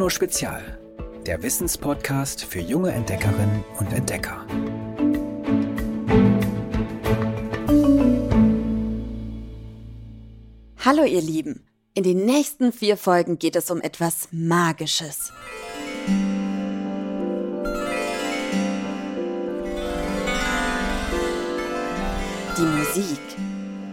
Bruno 0.00 0.08
Spezial, 0.08 0.78
der 1.26 1.42
Wissenspodcast 1.42 2.46
für 2.46 2.60
junge 2.60 2.90
Entdeckerinnen 2.90 3.62
und 3.78 3.92
Entdecker. 3.92 4.46
Hallo 10.78 11.04
ihr 11.04 11.20
Lieben, 11.20 11.66
in 11.92 12.04
den 12.04 12.24
nächsten 12.24 12.72
vier 12.72 12.96
Folgen 12.96 13.38
geht 13.38 13.56
es 13.56 13.70
um 13.70 13.82
etwas 13.82 14.28
Magisches. 14.30 15.34
Die 22.56 22.62
Musik. 22.62 23.20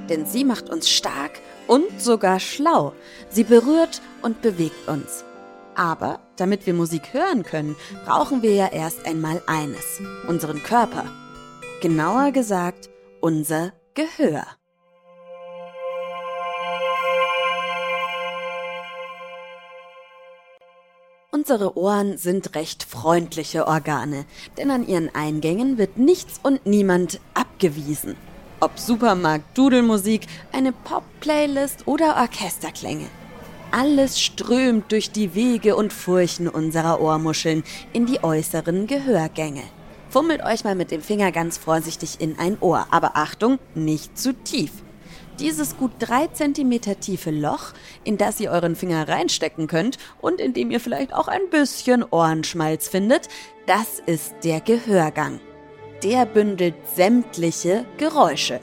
Denn 0.08 0.26
sie 0.26 0.46
macht 0.46 0.70
uns 0.70 0.90
stark 0.90 1.42
und 1.68 2.00
sogar 2.00 2.40
schlau. 2.40 2.94
Sie 3.30 3.44
berührt 3.44 4.02
und 4.22 4.42
bewegt 4.42 4.88
uns. 4.88 5.26
Aber 5.78 6.20
damit 6.38 6.66
wir 6.66 6.74
Musik 6.74 7.14
hören 7.14 7.44
können, 7.44 7.76
brauchen 8.04 8.42
wir 8.42 8.56
ja 8.56 8.68
erst 8.68 9.06
einmal 9.06 9.44
eines, 9.46 10.02
unseren 10.28 10.64
Körper. 10.64 11.06
Genauer 11.82 12.32
gesagt, 12.32 12.90
unser 13.22 13.74
Gehör. 13.94 14.44
Unsere 21.32 21.78
Ohren 21.78 22.18
sind 22.18 22.56
recht 22.56 22.84
freundliche 22.84 23.68
Organe, 23.68 24.26
denn 24.58 24.72
an 24.72 24.88
ihren 24.88 25.14
Eingängen 25.14 25.78
wird 25.78 25.98
nichts 25.98 26.40
und 26.42 26.66
niemand 26.66 27.20
abgewiesen. 27.36 28.16
Ob 28.60 28.80
Supermarkt, 28.80 29.56
Dudelmusik, 29.56 30.26
eine 30.52 30.72
Pop-Playlist 30.72 31.88
oder 31.88 32.16
Orchesterklänge. 32.16 33.06
Alles 33.72 34.20
strömt 34.20 34.92
durch 34.92 35.12
die 35.12 35.36
Wege 35.36 35.76
und 35.76 35.94
Furchen 35.94 36.48
unserer 36.48 37.02
Ohrmuscheln 37.02 37.64
in 37.94 38.06
die 38.06 38.24
äußeren 38.24 38.88
Gehörgänge. 38.88 39.64
Fummelt 40.10 40.44
euch 40.44 40.64
mal 40.64 40.76
mit 40.76 40.92
dem 40.92 41.02
Finger 41.02 41.32
ganz 41.32 41.58
vorsichtig 41.58 42.20
in 42.20 42.40
ein 42.40 42.58
Ohr, 42.62 42.88
aber 42.92 43.18
Achtung, 43.18 43.60
nicht 43.76 44.18
zu 44.18 44.34
tief. 44.34 44.72
Dieses 45.40 45.78
gut 45.78 45.92
drei 46.00 46.28
Zentimeter 46.28 47.00
tiefe 47.00 47.30
Loch, 47.30 47.74
in 48.04 48.18
das 48.18 48.40
ihr 48.40 48.52
euren 48.52 48.76
Finger 48.76 49.08
reinstecken 49.08 49.68
könnt 49.68 49.98
und 50.22 50.40
in 50.40 50.54
dem 50.54 50.72
ihr 50.72 50.80
vielleicht 50.80 51.14
auch 51.14 51.28
ein 51.28 51.50
bisschen 51.52 52.04
Ohrenschmalz 52.04 52.88
findet, 52.88 53.28
das 53.68 54.00
ist 54.06 54.34
der 54.44 54.62
Gehörgang 54.62 55.40
der 56.04 56.26
bündelt 56.26 56.76
sämtliche 56.96 57.86
Geräusche. 57.98 58.60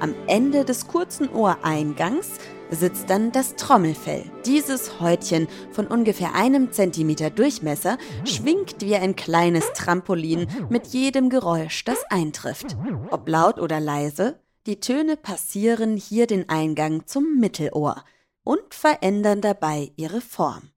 Am 0.00 0.14
Ende 0.26 0.64
des 0.64 0.86
kurzen 0.86 1.28
Ohreingangs 1.30 2.28
sitzt 2.70 3.10
dann 3.10 3.32
das 3.32 3.56
Trommelfell. 3.56 4.24
Dieses 4.46 5.00
Häutchen 5.00 5.48
von 5.70 5.86
ungefähr 5.86 6.34
einem 6.34 6.72
Zentimeter 6.72 7.30
Durchmesser 7.30 7.98
schwingt 8.24 8.76
wie 8.80 8.96
ein 8.96 9.16
kleines 9.16 9.72
Trampolin 9.74 10.46
mit 10.68 10.88
jedem 10.88 11.30
Geräusch, 11.30 11.84
das 11.84 12.04
eintrifft. 12.10 12.76
Ob 13.10 13.28
laut 13.28 13.58
oder 13.58 13.80
leise, 13.80 14.40
die 14.66 14.80
Töne 14.80 15.16
passieren 15.16 15.96
hier 15.96 16.26
den 16.26 16.48
Eingang 16.48 17.06
zum 17.06 17.38
Mittelohr 17.38 18.04
und 18.44 18.74
verändern 18.74 19.40
dabei 19.40 19.92
ihre 19.96 20.20
Form. 20.20 20.70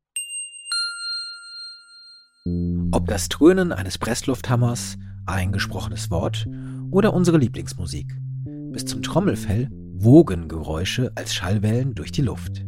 Ob 2.92 3.08
das 3.08 3.30
Dröhnen 3.30 3.72
eines 3.72 3.97
Presslufthammers, 3.97 4.97
eingesprochenes 5.25 6.09
Wort 6.09 6.47
oder 6.89 7.14
unsere 7.14 7.38
Lieblingsmusik. 7.38 8.08
Bis 8.45 8.86
zum 8.86 9.02
Trommelfell 9.02 9.69
wogen 10.03 10.47
Geräusche 10.47 11.11
als 11.16 11.33
Schallwellen 11.33 11.94
durch 11.94 12.11
die 12.11 12.21
Luft. 12.21 12.66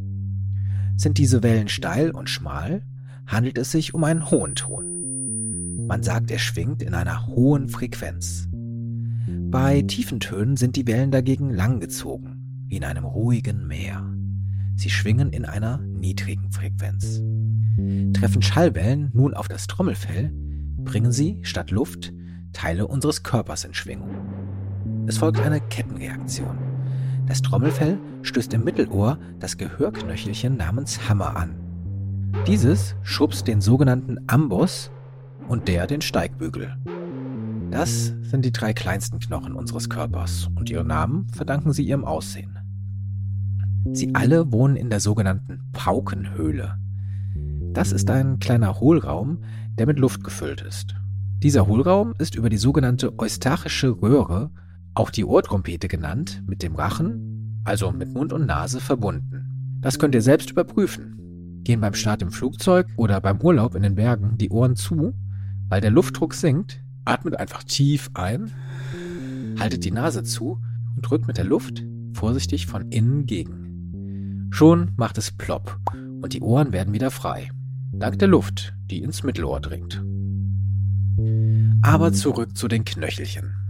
Sind 0.95 1.17
diese 1.17 1.41
Wellen 1.41 1.67
steil 1.67 2.11
und 2.11 2.29
schmal, 2.29 2.83
handelt 3.25 3.57
es 3.57 3.71
sich 3.71 3.93
um 3.93 4.03
einen 4.03 4.29
hohen 4.29 4.55
Ton. 4.55 5.85
Man 5.87 6.03
sagt, 6.03 6.31
er 6.31 6.39
schwingt 6.39 6.83
in 6.83 6.93
einer 6.93 7.27
hohen 7.27 7.69
Frequenz. 7.69 8.47
Bei 9.49 9.81
tiefen 9.81 10.19
Tönen 10.19 10.57
sind 10.57 10.75
die 10.75 10.87
Wellen 10.87 11.11
dagegen 11.11 11.49
langgezogen, 11.49 12.65
wie 12.67 12.77
in 12.77 12.83
einem 12.83 13.05
ruhigen 13.05 13.67
Meer. 13.67 14.07
Sie 14.75 14.89
schwingen 14.89 15.31
in 15.31 15.45
einer 15.45 15.79
niedrigen 15.79 16.51
Frequenz. 16.51 17.21
Treffen 18.13 18.41
Schallwellen 18.41 19.09
nun 19.13 19.33
auf 19.33 19.47
das 19.47 19.67
Trommelfell, 19.67 20.31
bringen 20.77 21.11
sie 21.11 21.39
statt 21.41 21.71
Luft 21.71 22.13
Teile 22.51 22.87
unseres 22.87 23.23
Körpers 23.23 23.65
in 23.65 23.73
Schwingung. 23.73 24.11
Es 25.07 25.17
folgt 25.17 25.39
eine 25.39 25.59
Kettenreaktion. 25.59 26.72
Das 27.27 27.41
Trommelfell 27.41 27.99
stößt 28.21 28.53
im 28.53 28.63
Mittelohr 28.63 29.17
das 29.39 29.57
Gehörknöchelchen 29.57 30.57
namens 30.57 31.07
Hammer 31.07 31.35
an. 31.35 31.55
Dieses 32.47 32.95
schubst 33.03 33.47
den 33.47 33.61
sogenannten 33.61 34.17
Amboss 34.27 34.91
und 35.47 35.67
der 35.67 35.87
den 35.87 36.01
Steigbügel. 36.01 36.75
Das 37.71 38.13
sind 38.21 38.43
die 38.43 38.51
drei 38.51 38.73
kleinsten 38.73 39.19
Knochen 39.19 39.53
unseres 39.53 39.89
Körpers 39.89 40.49
und 40.55 40.69
ihren 40.69 40.87
Namen 40.87 41.27
verdanken 41.29 41.73
sie 41.73 41.83
ihrem 41.83 42.05
Aussehen. 42.05 42.59
Sie 43.91 44.13
alle 44.15 44.51
wohnen 44.51 44.75
in 44.75 44.89
der 44.89 44.99
sogenannten 44.99 45.61
Paukenhöhle. 45.71 46.77
Das 47.73 47.91
ist 47.91 48.09
ein 48.09 48.39
kleiner 48.39 48.79
Hohlraum, 48.79 49.39
der 49.77 49.87
mit 49.87 49.99
Luft 49.99 50.23
gefüllt 50.23 50.61
ist. 50.61 50.95
Dieser 51.41 51.67
Hohlraum 51.67 52.13
ist 52.19 52.35
über 52.35 52.49
die 52.49 52.57
sogenannte 52.57 53.17
eustachische 53.17 53.89
Röhre, 54.01 54.51
auch 54.93 55.09
die 55.09 55.25
Ohrtrompete 55.25 55.87
genannt, 55.87 56.43
mit 56.47 56.63
dem 56.63 56.75
Rachen, 56.75 57.61
also 57.63 57.91
mit 57.91 58.13
Mund 58.13 58.33
und 58.33 58.45
Nase, 58.45 58.79
verbunden. 58.79 59.77
Das 59.81 59.99
könnt 59.99 60.15
ihr 60.15 60.21
selbst 60.21 60.51
überprüfen. 60.51 61.61
Gehen 61.63 61.81
beim 61.81 61.93
Start 61.93 62.21
im 62.21 62.31
Flugzeug 62.31 62.87
oder 62.97 63.21
beim 63.21 63.39
Urlaub 63.41 63.75
in 63.75 63.83
den 63.83 63.95
Bergen 63.95 64.37
die 64.37 64.49
Ohren 64.49 64.75
zu, 64.75 65.13
weil 65.69 65.81
der 65.81 65.91
Luftdruck 65.91 66.33
sinkt, 66.33 66.81
atmet 67.05 67.37
einfach 67.37 67.63
tief 67.63 68.09
ein, 68.13 68.51
haltet 69.59 69.85
die 69.85 69.91
Nase 69.91 70.23
zu 70.23 70.61
und 70.95 71.01
drückt 71.01 71.27
mit 71.27 71.37
der 71.37 71.45
Luft 71.45 71.83
vorsichtig 72.13 72.67
von 72.67 72.91
innen 72.91 73.25
gegen. 73.25 74.49
Schon 74.51 74.91
macht 74.97 75.17
es 75.17 75.31
plopp 75.31 75.79
und 76.21 76.33
die 76.33 76.41
Ohren 76.41 76.71
werden 76.71 76.93
wieder 76.93 77.11
frei, 77.11 77.49
dank 77.91 78.19
der 78.19 78.27
Luft, 78.27 78.73
die 78.91 79.01
ins 79.01 79.23
Mittelohr 79.23 79.59
dringt. 79.59 80.03
Aber 81.81 82.13
zurück 82.13 82.55
zu 82.55 82.67
den 82.67 82.85
Knöchelchen. 82.85 83.62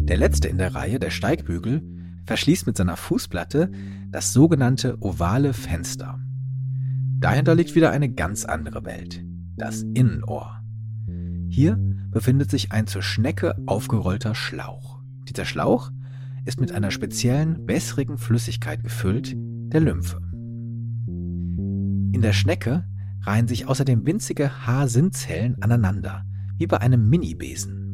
Der 0.00 0.16
letzte 0.16 0.48
in 0.48 0.58
der 0.58 0.74
Reihe, 0.74 0.98
der 0.98 1.10
Steigbügel, 1.10 1.82
verschließt 2.26 2.66
mit 2.66 2.76
seiner 2.76 2.96
Fußplatte 2.96 3.70
das 4.10 4.32
sogenannte 4.32 4.96
ovale 5.00 5.52
Fenster. 5.52 6.18
Dahinter 7.18 7.54
liegt 7.54 7.74
wieder 7.74 7.90
eine 7.90 8.12
ganz 8.12 8.44
andere 8.44 8.84
Welt, 8.84 9.24
das 9.56 9.82
Innenohr. 9.94 10.62
Hier 11.48 11.78
befindet 12.10 12.50
sich 12.50 12.72
ein 12.72 12.86
zur 12.86 13.02
Schnecke 13.02 13.54
aufgerollter 13.66 14.34
Schlauch. 14.34 15.00
Dieser 15.28 15.44
Schlauch 15.44 15.90
ist 16.44 16.60
mit 16.60 16.72
einer 16.72 16.90
speziellen, 16.90 17.68
wässrigen 17.68 18.16
Flüssigkeit 18.16 18.82
gefüllt, 18.82 19.34
der 19.36 19.80
Lymphe. 19.80 20.20
In 21.06 22.20
der 22.22 22.32
Schnecke 22.32 22.84
reihen 23.22 23.48
sich 23.48 23.68
außerdem 23.68 24.06
winzige 24.06 24.66
Haarsinnzellen 24.66 25.62
aneinander, 25.62 26.24
wie 26.56 26.66
bei 26.66 26.80
einem 26.80 27.08
Mini-Besen. 27.08 27.89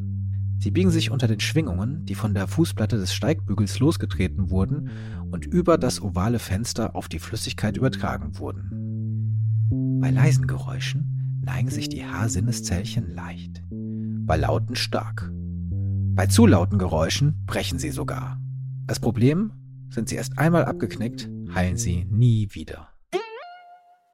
Sie 0.58 0.70
biegen 0.70 0.90
sich 0.90 1.10
unter 1.10 1.28
den 1.28 1.40
Schwingungen, 1.40 2.04
die 2.06 2.14
von 2.14 2.34
der 2.34 2.48
Fußplatte 2.48 2.96
des 2.96 3.14
Steigbügels 3.14 3.78
losgetreten 3.78 4.50
wurden 4.50 4.90
und 5.30 5.44
über 5.44 5.78
das 5.78 6.00
ovale 6.00 6.38
Fenster 6.38 6.96
auf 6.96 7.08
die 7.08 7.18
Flüssigkeit 7.18 7.76
übertragen 7.76 8.38
wurden. 8.38 10.00
Bei 10.00 10.10
leisen 10.10 10.46
Geräuschen 10.46 11.40
neigen 11.44 11.70
sich 11.70 11.88
die 11.88 12.04
Haarsinneszellchen 12.04 13.14
leicht, 13.14 13.62
bei 13.70 14.36
lauten 14.36 14.76
stark. 14.76 15.30
Bei 16.14 16.26
zu 16.26 16.46
lauten 16.46 16.78
Geräuschen 16.78 17.44
brechen 17.46 17.78
sie 17.78 17.90
sogar. 17.90 18.40
Das 18.86 19.00
Problem, 19.00 19.52
sind 19.90 20.08
sie 20.08 20.16
erst 20.16 20.38
einmal 20.38 20.64
abgeknickt, 20.64 21.28
heilen 21.54 21.76
sie 21.76 22.06
nie 22.06 22.48
wieder. 22.52 22.88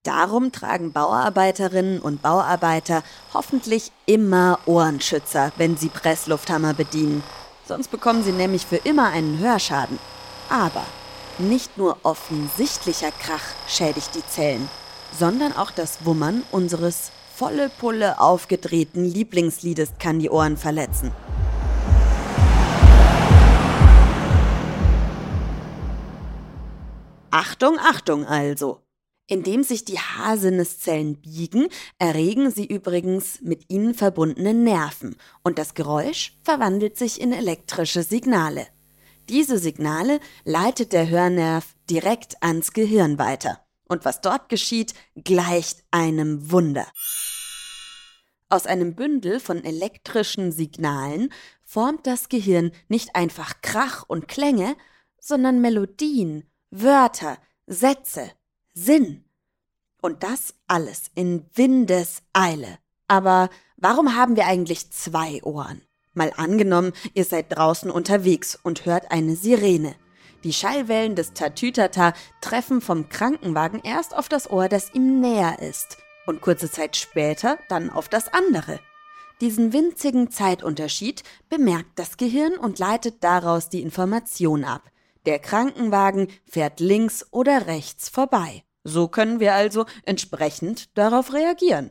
Darum 0.04 0.50
tragen 0.50 0.90
Bauarbeiterinnen 0.90 2.00
und 2.00 2.22
Bauarbeiter 2.22 3.04
hoffentlich 3.32 3.92
immer 4.04 4.58
Ohrenschützer, 4.66 5.52
wenn 5.58 5.76
sie 5.76 5.90
Presslufthammer 5.90 6.74
bedienen. 6.74 7.22
Sonst 7.68 7.88
bekommen 7.88 8.24
sie 8.24 8.32
nämlich 8.32 8.66
für 8.66 8.78
immer 8.78 9.10
einen 9.10 9.38
Hörschaden. 9.38 10.00
Aber 10.48 10.84
nicht 11.38 11.78
nur 11.78 11.98
offensichtlicher 12.02 13.12
Krach 13.12 13.44
schädigt 13.68 14.16
die 14.16 14.26
Zellen, 14.26 14.68
sondern 15.16 15.52
auch 15.52 15.70
das 15.70 16.04
Wummern 16.04 16.42
unseres 16.50 17.12
volle 17.32 17.68
Pulle 17.68 18.18
aufgedrehten 18.18 19.04
Lieblingsliedes 19.04 19.92
kann 20.00 20.18
die 20.18 20.30
Ohren 20.30 20.56
verletzen. 20.56 21.12
Achtung, 27.30 27.78
Achtung 27.78 28.26
also! 28.26 28.81
Indem 29.32 29.62
sich 29.62 29.86
die 29.86 29.98
Haarsinneszellen 29.98 31.16
biegen, 31.16 31.68
erregen 31.98 32.50
sie 32.50 32.66
übrigens 32.66 33.40
mit 33.40 33.64
ihnen 33.70 33.94
verbundene 33.94 34.52
Nerven 34.52 35.16
und 35.42 35.56
das 35.56 35.72
Geräusch 35.72 36.36
verwandelt 36.42 36.98
sich 36.98 37.18
in 37.18 37.32
elektrische 37.32 38.02
Signale. 38.02 38.66
Diese 39.30 39.56
Signale 39.56 40.20
leitet 40.44 40.92
der 40.92 41.08
Hörnerv 41.08 41.64
direkt 41.88 42.42
ans 42.42 42.74
Gehirn 42.74 43.18
weiter. 43.18 43.64
Und 43.88 44.04
was 44.04 44.20
dort 44.20 44.50
geschieht, 44.50 44.92
gleicht 45.16 45.82
einem 45.90 46.50
Wunder. 46.50 46.86
Aus 48.50 48.66
einem 48.66 48.94
Bündel 48.94 49.40
von 49.40 49.64
elektrischen 49.64 50.52
Signalen 50.52 51.32
formt 51.62 52.06
das 52.06 52.28
Gehirn 52.28 52.70
nicht 52.88 53.16
einfach 53.16 53.62
Krach 53.62 54.04
und 54.06 54.28
Klänge, 54.28 54.76
sondern 55.18 55.62
Melodien, 55.62 56.44
Wörter, 56.70 57.38
Sätze, 57.66 58.30
Sinn. 58.74 59.24
Und 60.00 60.22
das 60.22 60.54
alles 60.66 61.10
in 61.14 61.46
Windeseile. 61.54 62.78
Aber 63.06 63.50
warum 63.76 64.16
haben 64.16 64.36
wir 64.36 64.46
eigentlich 64.46 64.90
zwei 64.90 65.42
Ohren? 65.42 65.82
Mal 66.14 66.32
angenommen, 66.36 66.92
ihr 67.14 67.24
seid 67.24 67.56
draußen 67.56 67.90
unterwegs 67.90 68.58
und 68.62 68.84
hört 68.84 69.10
eine 69.10 69.36
Sirene. 69.36 69.94
Die 70.44 70.52
Schallwellen 70.52 71.14
des 71.14 71.34
Tatütata 71.34 72.14
treffen 72.40 72.80
vom 72.80 73.08
Krankenwagen 73.08 73.80
erst 73.84 74.14
auf 74.16 74.28
das 74.28 74.50
Ohr, 74.50 74.68
das 74.68 74.92
ihm 74.92 75.20
näher 75.20 75.60
ist, 75.60 75.98
und 76.26 76.40
kurze 76.40 76.70
Zeit 76.70 76.96
später 76.96 77.58
dann 77.68 77.90
auf 77.90 78.08
das 78.08 78.32
andere. 78.32 78.80
Diesen 79.40 79.72
winzigen 79.72 80.30
Zeitunterschied 80.30 81.22
bemerkt 81.48 81.98
das 81.98 82.16
Gehirn 82.16 82.54
und 82.54 82.78
leitet 82.78 83.24
daraus 83.24 83.68
die 83.68 83.82
Information 83.82 84.64
ab. 84.64 84.91
Der 85.26 85.38
Krankenwagen 85.38 86.28
fährt 86.44 86.80
links 86.80 87.26
oder 87.30 87.66
rechts 87.66 88.08
vorbei. 88.08 88.64
So 88.84 89.08
können 89.08 89.38
wir 89.38 89.54
also 89.54 89.86
entsprechend 90.04 90.96
darauf 90.98 91.32
reagieren. 91.32 91.90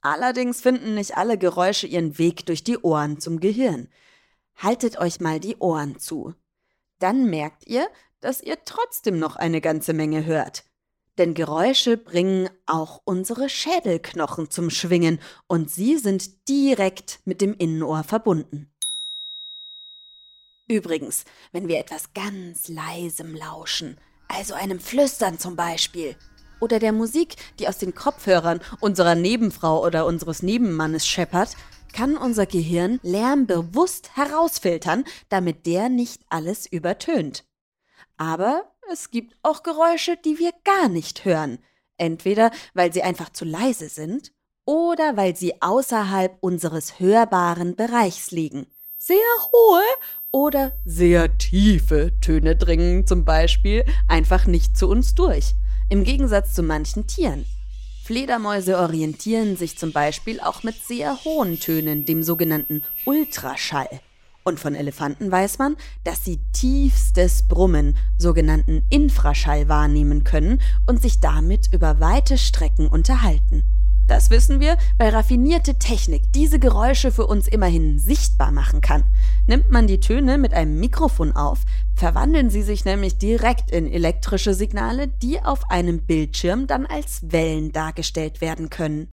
Allerdings 0.00 0.60
finden 0.60 0.94
nicht 0.94 1.16
alle 1.16 1.38
Geräusche 1.38 1.86
ihren 1.86 2.18
Weg 2.18 2.46
durch 2.46 2.64
die 2.64 2.78
Ohren 2.78 3.20
zum 3.20 3.40
Gehirn. 3.40 3.88
Haltet 4.56 4.98
euch 4.98 5.20
mal 5.20 5.40
die 5.40 5.56
Ohren 5.56 5.98
zu. 5.98 6.34
Dann 6.98 7.26
merkt 7.28 7.66
ihr, 7.66 7.88
dass 8.20 8.40
ihr 8.40 8.64
trotzdem 8.64 9.18
noch 9.18 9.36
eine 9.36 9.60
ganze 9.60 9.92
Menge 9.92 10.24
hört. 10.24 10.64
Denn 11.18 11.34
Geräusche 11.34 11.96
bringen 11.96 12.48
auch 12.66 13.00
unsere 13.04 13.48
Schädelknochen 13.48 14.50
zum 14.50 14.70
Schwingen 14.70 15.20
und 15.46 15.70
sie 15.70 15.98
sind 15.98 16.48
direkt 16.48 17.20
mit 17.24 17.40
dem 17.40 17.54
Innenohr 17.54 18.02
verbunden. 18.02 18.71
Übrigens, 20.72 21.26
wenn 21.52 21.68
wir 21.68 21.78
etwas 21.78 22.14
ganz 22.14 22.68
leisem 22.68 23.34
lauschen, 23.34 23.98
also 24.26 24.54
einem 24.54 24.80
Flüstern 24.80 25.38
zum 25.38 25.54
Beispiel, 25.54 26.16
oder 26.60 26.78
der 26.78 26.92
Musik, 26.92 27.36
die 27.58 27.68
aus 27.68 27.76
den 27.76 27.94
Kopfhörern 27.94 28.62
unserer 28.80 29.14
Nebenfrau 29.14 29.84
oder 29.84 30.06
unseres 30.06 30.42
Nebenmannes 30.42 31.06
scheppert, 31.06 31.56
kann 31.92 32.16
unser 32.16 32.46
Gehirn 32.46 33.00
Lärm 33.02 33.46
bewusst 33.46 34.16
herausfiltern, 34.16 35.04
damit 35.28 35.66
der 35.66 35.90
nicht 35.90 36.22
alles 36.30 36.64
übertönt. 36.64 37.44
Aber 38.16 38.72
es 38.90 39.10
gibt 39.10 39.36
auch 39.42 39.62
Geräusche, 39.62 40.16
die 40.16 40.38
wir 40.38 40.52
gar 40.64 40.88
nicht 40.88 41.26
hören, 41.26 41.58
entweder 41.98 42.50
weil 42.72 42.94
sie 42.94 43.02
einfach 43.02 43.28
zu 43.28 43.44
leise 43.44 43.90
sind 43.90 44.32
oder 44.64 45.18
weil 45.18 45.36
sie 45.36 45.60
außerhalb 45.60 46.38
unseres 46.40 46.98
hörbaren 46.98 47.76
Bereichs 47.76 48.30
liegen. 48.30 48.68
Sehr 48.96 49.18
hohe 49.52 49.82
oder 50.32 50.72
sehr 50.86 51.36
tiefe 51.36 52.12
Töne 52.20 52.56
dringen 52.56 53.06
zum 53.06 53.24
Beispiel 53.24 53.84
einfach 54.08 54.46
nicht 54.46 54.76
zu 54.76 54.88
uns 54.88 55.14
durch, 55.14 55.54
im 55.90 56.04
Gegensatz 56.04 56.54
zu 56.54 56.62
manchen 56.62 57.06
Tieren. 57.06 57.44
Fledermäuse 58.02 58.78
orientieren 58.78 59.56
sich 59.56 59.78
zum 59.78 59.92
Beispiel 59.92 60.40
auch 60.40 60.64
mit 60.64 60.74
sehr 60.74 61.22
hohen 61.24 61.60
Tönen, 61.60 62.04
dem 62.04 62.22
sogenannten 62.22 62.82
Ultraschall. 63.04 64.00
Und 64.42 64.58
von 64.58 64.74
Elefanten 64.74 65.30
weiß 65.30 65.58
man, 65.58 65.76
dass 66.02 66.24
sie 66.24 66.40
tiefstes 66.52 67.46
Brummen, 67.46 67.96
sogenannten 68.18 68.82
Infraschall, 68.90 69.68
wahrnehmen 69.68 70.24
können 70.24 70.60
und 70.86 71.00
sich 71.00 71.20
damit 71.20 71.72
über 71.72 72.00
weite 72.00 72.38
Strecken 72.38 72.88
unterhalten. 72.88 73.62
Das 74.06 74.30
wissen 74.30 74.60
wir, 74.60 74.76
weil 74.98 75.10
raffinierte 75.10 75.78
Technik 75.78 76.32
diese 76.34 76.58
Geräusche 76.58 77.12
für 77.12 77.26
uns 77.26 77.48
immerhin 77.48 77.98
sichtbar 77.98 78.50
machen 78.50 78.80
kann. 78.80 79.04
Nimmt 79.46 79.70
man 79.70 79.86
die 79.86 80.00
Töne 80.00 80.38
mit 80.38 80.52
einem 80.52 80.78
Mikrofon 80.80 81.32
auf, 81.32 81.60
verwandeln 81.94 82.50
sie 82.50 82.62
sich 82.62 82.84
nämlich 82.84 83.18
direkt 83.18 83.70
in 83.70 83.90
elektrische 83.90 84.54
Signale, 84.54 85.08
die 85.08 85.40
auf 85.40 85.70
einem 85.70 86.04
Bildschirm 86.04 86.66
dann 86.66 86.86
als 86.86 87.32
Wellen 87.32 87.72
dargestellt 87.72 88.40
werden 88.40 88.70
können. 88.70 89.08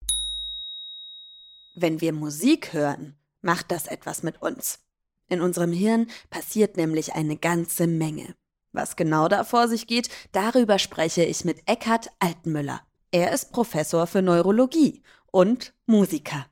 Wenn 1.74 2.00
wir 2.00 2.12
Musik 2.12 2.72
hören, 2.72 3.16
macht 3.40 3.70
das 3.70 3.86
etwas 3.86 4.22
mit 4.22 4.42
uns. 4.42 4.80
In 5.28 5.40
unserem 5.40 5.72
Hirn 5.72 6.06
passiert 6.30 6.76
nämlich 6.76 7.14
eine 7.14 7.36
ganze 7.36 7.86
Menge. 7.86 8.34
Was 8.72 8.96
genau 8.96 9.28
da 9.28 9.44
vor 9.44 9.68
sich 9.68 9.86
geht, 9.86 10.08
darüber 10.32 10.78
spreche 10.78 11.24
ich 11.24 11.44
mit 11.44 11.62
Eckhard 11.66 12.10
Altenmüller. 12.18 12.80
Er 13.10 13.32
ist 13.32 13.52
Professor 13.52 14.06
für 14.06 14.20
Neurologie 14.20 15.02
und 15.30 15.72
Musiker. 15.86 16.44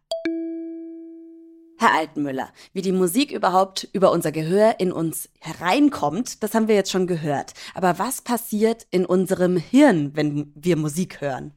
Herr 1.77 1.93
Altenmüller, 1.99 2.49
wie 2.73 2.81
die 2.81 2.93
Musik 2.93 3.31
überhaupt 3.31 3.87
über 3.93 4.11
unser 4.11 4.33
Gehör 4.33 4.81
in 4.81 4.91
uns 4.91 5.29
hereinkommt, 5.41 6.43
das 6.43 6.55
haben 6.55 6.67
wir 6.67 6.75
jetzt 6.75 6.91
schon 6.91 7.07
gehört. 7.07 7.53
Aber 7.75 7.99
was 7.99 8.23
passiert 8.23 8.87
in 8.91 9.05
unserem 9.05 9.59
Hirn, 9.59 10.13
wenn 10.15 10.51
wir 10.55 10.79
Musik 10.79 11.21
hören? 11.21 11.53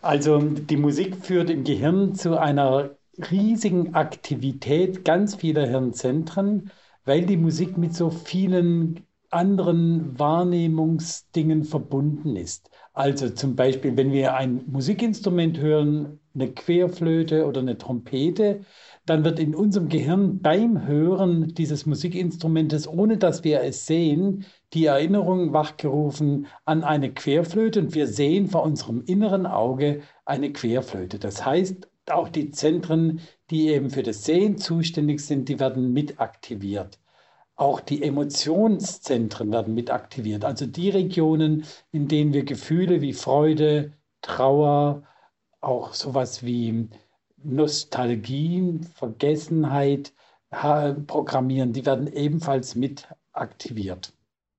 Also 0.00 0.38
die 0.38 0.78
Musik 0.78 1.16
führt 1.22 1.50
im 1.50 1.64
Gehirn 1.64 2.14
zu 2.14 2.38
einer 2.38 2.92
riesigen 3.30 3.94
Aktivität 3.94 5.04
ganz 5.04 5.34
vieler 5.34 5.66
Hirnzentren, 5.66 6.70
weil 7.04 7.26
die 7.26 7.36
Musik 7.36 7.76
mit 7.76 7.94
so 7.94 8.08
vielen 8.08 9.04
anderen 9.28 10.18
Wahrnehmungsdingen 10.18 11.64
verbunden 11.64 12.36
ist. 12.36 12.69
Also 12.92 13.30
zum 13.30 13.54
Beispiel, 13.54 13.96
wenn 13.96 14.12
wir 14.12 14.34
ein 14.34 14.64
Musikinstrument 14.66 15.58
hören, 15.58 16.18
eine 16.34 16.50
Querflöte 16.52 17.46
oder 17.46 17.60
eine 17.60 17.78
Trompete, 17.78 18.64
dann 19.06 19.24
wird 19.24 19.38
in 19.38 19.54
unserem 19.54 19.88
Gehirn 19.88 20.40
beim 20.40 20.86
Hören 20.86 21.54
dieses 21.54 21.86
Musikinstrumentes, 21.86 22.88
ohne 22.88 23.16
dass 23.16 23.44
wir 23.44 23.62
es 23.62 23.86
sehen, 23.86 24.44
die 24.72 24.86
Erinnerung 24.86 25.52
wachgerufen 25.52 26.46
an 26.64 26.84
eine 26.84 27.12
Querflöte 27.12 27.80
und 27.80 27.94
wir 27.94 28.06
sehen 28.06 28.48
vor 28.48 28.64
unserem 28.64 29.02
inneren 29.04 29.46
Auge 29.46 30.02
eine 30.24 30.52
Querflöte. 30.52 31.18
Das 31.18 31.44
heißt, 31.44 31.88
auch 32.10 32.28
die 32.28 32.50
Zentren, 32.50 33.20
die 33.50 33.68
eben 33.68 33.90
für 33.90 34.02
das 34.02 34.24
Sehen 34.24 34.58
zuständig 34.58 35.20
sind, 35.20 35.48
die 35.48 35.60
werden 35.60 35.92
mit 35.92 36.20
aktiviert. 36.20 36.98
Auch 37.60 37.80
die 37.80 38.02
Emotionszentren 38.02 39.52
werden 39.52 39.74
mit 39.74 39.90
aktiviert. 39.90 40.46
Also 40.46 40.64
die 40.64 40.88
Regionen, 40.88 41.66
in 41.92 42.08
denen 42.08 42.32
wir 42.32 42.46
Gefühle 42.46 43.02
wie 43.02 43.12
Freude, 43.12 43.92
Trauer, 44.22 45.02
auch 45.60 45.92
sowas 45.92 46.42
wie 46.42 46.88
Nostalgie, 47.36 48.80
Vergessenheit 48.94 50.14
programmieren, 50.48 51.74
die 51.74 51.84
werden 51.84 52.10
ebenfalls 52.10 52.76
mit 52.76 53.08
aktiviert. 53.32 54.14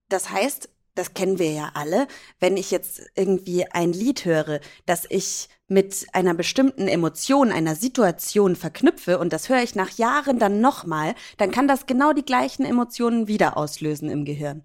Das 0.10 0.30
heißt, 0.30 0.70
das 0.96 1.14
kennen 1.14 1.40
wir 1.40 1.52
ja 1.52 1.72
alle, 1.74 2.08
wenn 2.40 2.58
ich 2.58 2.72
jetzt 2.72 3.02
irgendwie 3.16 3.66
ein 3.72 3.94
Lied 3.94 4.26
höre, 4.26 4.60
das 4.86 5.06
ich 5.10 5.50
mit 5.68 6.06
einer 6.12 6.34
bestimmten 6.34 6.88
Emotion, 6.88 7.52
einer 7.52 7.76
Situation 7.76 8.56
verknüpfe 8.56 9.20
und 9.20 9.32
das 9.32 9.48
höre 9.48 9.64
ich 9.64 9.76
nach 9.76 9.92
Jahren 9.92 10.38
dann 10.38 10.60
nochmal, 10.60 11.16
dann 11.38 11.52
kann 11.52 11.68
das 11.68 11.86
genau 11.86 12.12
die 12.12 12.26
gleichen 12.26 12.66
Emotionen 12.66 13.28
wieder 13.28 13.56
auslösen 13.56 14.10
im 14.10 14.26
Gehirn. 14.26 14.64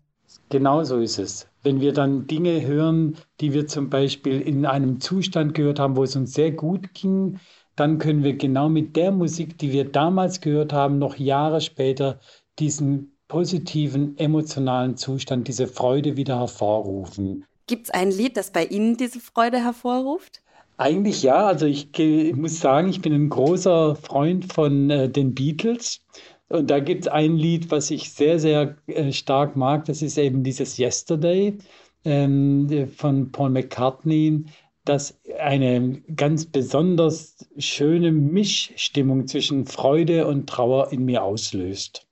Genau 0.49 0.83
so 0.85 0.99
ist 0.99 1.19
es. 1.19 1.49
Wenn 1.63 1.81
wir 1.81 1.93
dann 1.93 2.27
Dinge 2.27 2.65
hören, 2.65 3.17
die 3.41 3.53
wir 3.53 3.67
zum 3.67 3.91
Beispiel 3.91 4.41
in 4.41 4.67
einem 4.67 5.01
Zustand 5.01 5.55
gehört 5.55 5.79
haben, 5.79 5.97
wo 5.97 6.05
es 6.05 6.17
uns 6.17 6.35
sehr 6.35 6.53
gut 6.53 6.93
ging, 6.95 7.39
dann 7.77 7.99
können 7.99 8.25
wir 8.25 8.37
genau 8.37 8.69
mit 8.69 8.97
der 8.97 9.13
Musik, 9.13 9.59
die 9.59 9.73
wir 9.73 9.85
damals 9.85 10.41
gehört 10.41 10.73
haben, 10.73 10.99
noch 10.99 11.17
Jahre 11.17 11.61
später 11.61 12.21
diesen 12.59 13.16
positiven 13.29 14.17
emotionalen 14.19 14.97
Zustand, 14.97 15.49
diese 15.49 15.67
Freude 15.67 16.17
wieder 16.17 16.39
hervorrufen. 16.39 17.45
Gibt 17.67 17.87
es 17.87 17.91
ein 17.91 18.11
Lied, 18.11 18.37
das 18.37 18.53
bei 18.53 18.65
Ihnen 18.65 18.97
diese 18.97 19.21
Freude 19.21 19.59
hervorruft? 19.59 20.43
Eigentlich 20.77 21.23
ja. 21.23 21.47
Also 21.47 21.67
ich, 21.67 21.97
ich 21.99 22.37
muss 22.37 22.61
sagen, 22.61 22.89
ich 22.89 23.01
bin 23.01 23.13
ein 23.13 23.29
großer 23.29 23.97
Freund 23.97 24.53
von 24.53 24.91
äh, 24.91 25.09
den 25.09 25.35
Beatles. 25.35 26.01
Und 26.49 26.71
da 26.71 26.79
gibt 26.79 27.07
es 27.07 27.09
ein 27.09 27.37
Lied, 27.37 27.71
was 27.71 27.91
ich 27.91 28.13
sehr, 28.13 28.39
sehr 28.39 28.77
äh, 28.87 29.13
stark 29.13 29.57
mag. 29.57 29.87
Das 29.87 30.03
ist 30.03 30.17
eben 30.17 30.45
dieses 30.45 30.79
Yesterday 30.79 31.59
ähm, 32.05 32.89
von 32.95 33.33
Paul 33.33 33.51
McCartney, 33.51 34.45
das 34.85 35.19
eine 35.41 36.03
ganz 36.15 36.47
besonders 36.47 37.37
schöne 37.59 38.13
Mischstimmung 38.13 39.27
zwischen 39.27 39.67
Freude 39.67 40.29
und 40.29 40.49
Trauer 40.49 40.93
in 40.93 41.05
mir 41.05 41.25
auslöst. 41.25 42.06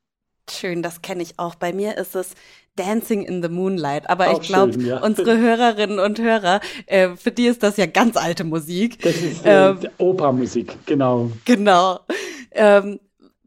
Schön, 0.51 0.83
das 0.83 1.03
kenne 1.03 1.23
ich 1.23 1.39
auch. 1.39 1.55
Bei 1.55 1.73
mir 1.73 1.97
ist 1.97 2.15
es 2.15 2.35
Dancing 2.77 3.23
in 3.23 3.43
the 3.43 3.49
Moonlight. 3.49 4.11
Aber 4.11 4.31
auch 4.31 4.41
ich 4.41 4.49
glaube, 4.49 4.79
ja. 4.81 5.03
unsere 5.03 5.39
Hörerinnen 5.39 5.99
und 5.99 6.19
Hörer, 6.19 6.61
äh, 6.87 7.11
für 7.17 7.31
die 7.31 7.47
ist 7.47 7.63
das 7.63 7.77
ja 7.77 7.87
ganz 7.87 8.17
alte 8.17 8.45
Musik. 8.45 9.01
Das 9.03 9.17
ist 9.17 9.45
äh, 9.45 9.71
ähm, 9.71 9.79
Operamusik, 9.99 10.77
genau. 10.87 11.31
Genau. 11.45 12.01
Ähm, 12.51 13.01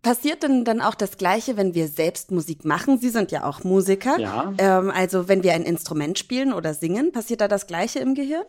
Passiert 0.07 0.41
denn 0.41 0.63
dann 0.63 0.79
auch 0.79 0.95
das 0.95 1.17
Gleiche, 1.17 1.57
wenn 1.57 1.73
wir 1.73 1.89
selbst 1.89 2.31
Musik 2.31 2.63
machen? 2.63 2.97
Sie 2.97 3.09
sind 3.09 3.29
ja 3.31 3.45
auch 3.45 3.65
Musiker. 3.65 4.17
Ja. 4.17 4.53
Ähm, 4.57 4.89
also 4.89 5.27
wenn 5.27 5.43
wir 5.43 5.53
ein 5.53 5.63
Instrument 5.63 6.17
spielen 6.17 6.53
oder 6.53 6.73
singen, 6.73 7.11
passiert 7.11 7.41
da 7.41 7.49
das 7.49 7.67
Gleiche 7.67 7.99
im 7.99 8.15
Gehirn? 8.15 8.45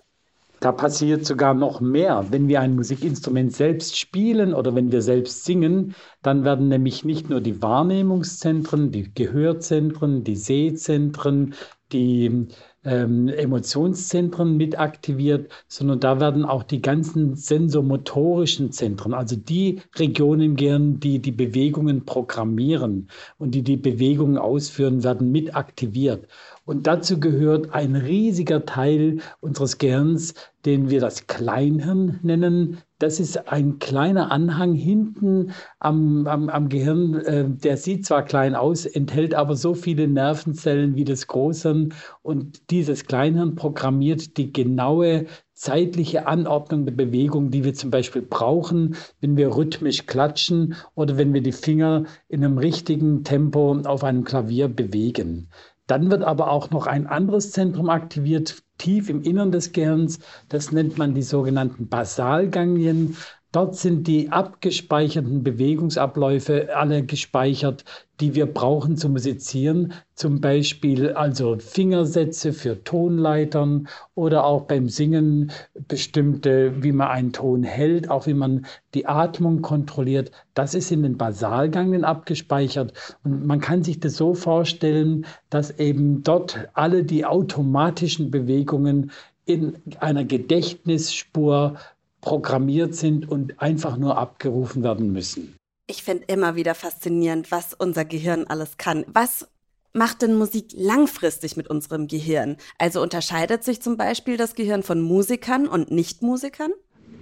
Da 0.61 0.73
passiert 0.73 1.25
sogar 1.25 1.55
noch 1.55 1.81
mehr. 1.81 2.27
Wenn 2.31 2.49
wir 2.49 2.61
ein 2.61 2.75
Musikinstrument 2.75 3.53
selbst 3.53 3.97
spielen 3.97 4.55
oder 4.55 4.75
wenn 4.75 4.91
wir 4.91 5.03
selbst 5.03 5.45
singen, 5.45 5.95
dann 6.23 6.45
werden 6.45 6.69
nämlich 6.69 7.05
nicht 7.05 7.31
nur 7.31 7.41
die 7.41 7.63
Wahrnehmungszentren, 7.63 8.91
die 8.91 9.15
Gehörzentren, 9.15 10.25
die 10.25 10.37
Sehzentren, 10.37 11.55
die 11.93 12.49
ähm, 12.89 13.29
Emotionszentren 13.29 14.57
mit 14.57 14.79
aktiviert, 14.79 15.51
sondern 15.69 16.01
da 16.01 16.21
werden 16.21 16.45
auch 16.45 16.63
die 16.63 16.81
ganzen 16.81 17.37
sensomotorischen 17.37 18.73
Zentren, 18.73 19.13
also 19.13 19.37
die 19.37 19.83
Regionen 19.97 20.41
im 20.41 20.57
Gehirn, 20.57 20.99
die 20.99 21.19
die 21.19 21.33
Bewegungen 21.33 22.07
programmieren 22.07 23.09
und 23.37 23.55
die 23.55 23.63
die 23.63 23.77
Bewegungen 23.77 24.39
ausführen, 24.39 25.05
werden 25.05 25.31
mit 25.31 25.55
aktiviert. 25.55 26.27
Und 26.65 26.87
dazu 26.87 27.21
gehört 27.21 27.75
ein 27.75 27.95
riesiger 27.95 28.65
Teil 28.65 29.19
unseres 29.41 29.79
Gehirns, 29.79 30.35
den 30.65 30.91
wir 30.91 31.01
das 31.01 31.27
Kleinhirn 31.27 32.21
nennen. 32.23 32.79
Das 33.01 33.21
ist 33.21 33.49
ein 33.49 33.79
kleiner 33.79 34.33
Anhang 34.33 34.75
hinten 34.75 35.53
am, 35.79 36.27
am, 36.27 36.49
am 36.49 36.69
Gehirn. 36.69 37.15
Äh, 37.15 37.49
der 37.49 37.77
sieht 37.77 38.05
zwar 38.05 38.25
klein 38.25 38.57
aus, 38.57 38.87
enthält 38.87 39.35
aber 39.35 39.55
so 39.55 39.75
viele 39.75 40.09
Nervenzellen 40.09 40.97
wie 40.97 41.05
das 41.05 41.29
Großhirn. 41.29 41.95
Und 42.23 42.71
dieses 42.71 43.05
Kleinhirn 43.07 43.55
programmiert 43.55 44.37
die 44.37 44.53
genaue 44.53 45.27
zeitliche 45.55 46.27
Anordnung 46.27 46.87
der 46.87 46.93
Bewegung, 46.93 47.51
die 47.51 47.65
wir 47.65 47.75
zum 47.75 47.93
Beispiel 47.93 48.23
brauchen, 48.23 48.97
wenn 49.21 49.37
wir 49.37 49.57
rhythmisch 49.57 50.07
klatschen 50.07 50.75
oder 50.97 51.17
wenn 51.17 51.33
wir 51.35 51.41
die 51.41 51.53
Finger 51.53 52.05
in 52.29 52.45
einem 52.45 52.59
richtigen 52.59 53.23
Tempo 53.23 53.81
auf 53.85 54.03
einem 54.03 54.25
Klavier 54.25 54.67
bewegen. 54.69 55.51
Dann 55.89 56.11
wird 56.11 56.23
aber 56.23 56.51
auch 56.51 56.71
noch 56.71 56.87
ein 56.87 57.07
anderes 57.07 57.51
Zentrum 57.51 57.89
aktiviert, 57.89 58.63
tief 58.77 59.09
im 59.09 59.23
Innern 59.23 59.51
des 59.51 59.73
Gehirns. 59.73 60.21
Das 60.49 60.71
nennt 60.71 60.99
man 60.99 61.15
die 61.15 61.23
sogenannten 61.23 61.89
Basalganglien. 61.89 63.17
Dort 63.51 63.77
sind 63.77 64.07
die 64.07 64.29
abgespeicherten 64.29 65.43
Bewegungsabläufe 65.43 66.77
alle 66.77 67.03
gespeichert, 67.03 67.83
die 68.21 68.35
wir 68.35 68.45
brauchen 68.45 68.99
zu 68.99 69.09
musizieren. 69.09 69.95
Zum 70.15 70.43
Beispiel 70.43 71.13
also 71.13 71.57
Fingersätze 71.59 72.53
für 72.53 72.85
Tonleitern 72.85 73.89
oder 74.15 74.45
auch 74.45 74.65
beim 74.65 74.91
Singen 74.91 75.51
bestimmte, 75.87 76.83
wie 76.83 76.93
man 76.93 77.09
einen 77.09 77.33
Ton 77.33 77.63
hält, 77.63 78.11
auch 78.11 78.27
wie 78.27 78.35
man 78.35 78.67
die 78.93 79.07
Atmung 79.07 79.63
kontrolliert. 79.63 80.31
Das 80.53 80.75
ist 80.75 80.91
in 80.91 81.03
den 81.03 81.17
Basalganglien 81.17 82.05
abgespeichert. 82.05 82.93
Und 83.25 83.47
man 83.47 83.61
kann 83.61 83.83
sich 83.83 83.99
das 83.99 84.19
so 84.19 84.35
vorstellen, 84.35 85.25
dass 85.49 85.79
eben 85.79 86.23
dort 86.23 86.69
alle 86.75 87.03
die 87.03 87.25
automatischen 87.25 88.31
Bewegungen 88.31 89.11
in 89.47 89.79
einer 90.01 90.25
Gedächtnisspur 90.25 91.77
programmiert 92.21 92.95
sind 92.95 93.31
und 93.31 93.61
einfach 93.61 93.97
nur 93.97 94.19
abgerufen 94.19 94.83
werden 94.83 95.13
müssen. 95.13 95.57
Ich 95.87 96.03
finde 96.03 96.25
immer 96.27 96.55
wieder 96.55 96.75
faszinierend, 96.75 97.51
was 97.51 97.75
unser 97.75 98.05
Gehirn 98.05 98.47
alles 98.47 98.77
kann. 98.77 99.05
Was 99.09 99.49
macht 99.93 100.23
denn 100.23 100.35
Musik 100.35 100.73
langfristig 100.75 101.57
mit 101.57 101.69
unserem 101.69 102.07
Gehirn? 102.09 102.57
Also 102.79 103.01
unterscheidet 103.01 103.65
sich 103.65 103.81
zum 103.81 103.97
Beispiel 103.97 104.37
das 104.37 104.55
Gehirn 104.55 104.83
von 104.83 105.01
Musikern 105.01 105.67
und 105.67 105.91
Nichtmusikern? 105.91 106.73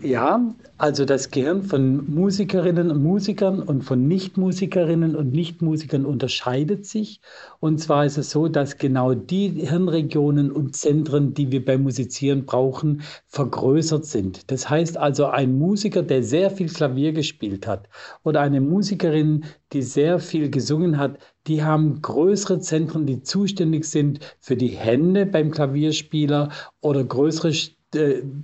Ja, 0.02 0.54
also 0.76 1.06
das 1.06 1.30
Gehirn 1.30 1.62
von 1.62 2.12
Musikerinnen 2.14 2.90
und 2.90 3.02
Musikern 3.02 3.62
und 3.62 3.82
von 3.82 4.06
Nichtmusikerinnen 4.06 5.16
und 5.16 5.32
Nichtmusikern 5.32 6.04
unterscheidet 6.04 6.84
sich. 6.84 7.20
Und 7.60 7.78
zwar 7.78 8.04
ist 8.04 8.18
es 8.18 8.30
so, 8.30 8.48
dass 8.48 8.76
genau 8.76 9.14
die 9.14 9.48
Hirnregionen 9.48 10.52
und 10.52 10.76
Zentren, 10.76 11.32
die 11.32 11.50
wir 11.50 11.64
beim 11.64 11.82
Musizieren 11.82 12.44
brauchen, 12.44 13.02
vergrößert 13.26 14.04
sind. 14.04 14.50
Das 14.50 14.68
heißt 14.68 14.98
also, 14.98 15.26
ein 15.26 15.58
Musiker, 15.58 16.02
der 16.02 16.22
sehr 16.22 16.50
viel 16.50 16.68
Klavier 16.68 17.12
gespielt 17.12 17.66
hat 17.66 17.88
oder 18.22 18.42
eine 18.42 18.60
Musikerin, 18.60 19.44
die 19.72 19.82
sehr 19.82 20.18
viel 20.18 20.50
gesungen 20.50 20.98
hat, 20.98 21.18
die 21.46 21.62
haben 21.64 22.02
größere 22.02 22.60
Zentren, 22.60 23.06
die 23.06 23.22
zuständig 23.22 23.84
sind 23.86 24.20
für 24.40 24.56
die 24.56 24.68
Hände 24.68 25.26
beim 25.26 25.50
Klavierspieler 25.50 26.50
oder 26.80 27.02
größere 27.02 27.52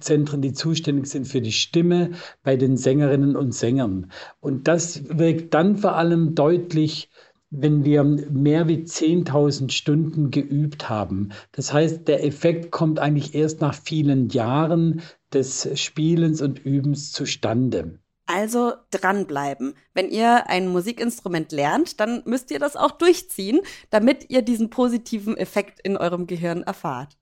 Zentren, 0.00 0.42
die 0.42 0.52
zuständig 0.52 1.06
sind 1.06 1.26
für 1.26 1.40
die 1.40 1.52
Stimme 1.52 2.10
bei 2.42 2.56
den 2.56 2.76
Sängerinnen 2.76 3.36
und 3.36 3.54
Sängern. 3.54 4.10
Und 4.40 4.68
das 4.68 5.02
wirkt 5.08 5.54
dann 5.54 5.76
vor 5.76 5.96
allem 5.96 6.34
deutlich, 6.34 7.10
wenn 7.50 7.84
wir 7.84 8.02
mehr 8.02 8.66
wie 8.66 8.78
10.000 8.78 9.70
Stunden 9.70 10.30
geübt 10.30 10.88
haben. 10.88 11.30
Das 11.52 11.72
heißt, 11.72 12.08
der 12.08 12.24
Effekt 12.24 12.70
kommt 12.70 12.98
eigentlich 12.98 13.34
erst 13.34 13.60
nach 13.60 13.74
vielen 13.74 14.30
Jahren 14.30 15.02
des 15.32 15.68
Spielens 15.78 16.40
und 16.40 16.64
Übens 16.64 17.12
zustande. 17.12 17.98
Also 18.24 18.72
dranbleiben. 18.90 19.74
Wenn 19.92 20.08
ihr 20.08 20.48
ein 20.48 20.68
Musikinstrument 20.68 21.52
lernt, 21.52 22.00
dann 22.00 22.22
müsst 22.24 22.50
ihr 22.50 22.58
das 22.58 22.76
auch 22.76 22.92
durchziehen, 22.92 23.60
damit 23.90 24.30
ihr 24.30 24.42
diesen 24.42 24.70
positiven 24.70 25.36
Effekt 25.36 25.80
in 25.80 25.98
eurem 25.98 26.26
Gehirn 26.26 26.62
erfahrt. 26.62 27.18